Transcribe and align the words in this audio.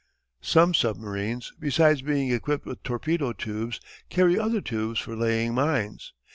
Some 0.41 0.73
submarines, 0.73 1.53
besides 1.59 2.01
being 2.01 2.31
equipped 2.31 2.65
with 2.65 2.81
torpedo 2.81 3.33
tubes, 3.33 3.79
carry 4.09 4.35
other 4.39 4.59
tubes 4.59 4.99
for 4.99 5.15
laying 5.15 5.53
mines. 5.53 6.11